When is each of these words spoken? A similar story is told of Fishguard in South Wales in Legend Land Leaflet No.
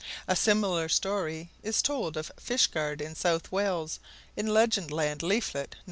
A 0.27 0.35
similar 0.35 0.89
story 0.89 1.51
is 1.61 1.83
told 1.83 2.17
of 2.17 2.31
Fishguard 2.39 3.01
in 3.01 3.13
South 3.13 3.51
Wales 3.51 3.99
in 4.35 4.47
Legend 4.47 4.89
Land 4.89 5.21
Leaflet 5.21 5.75
No. 5.75 5.79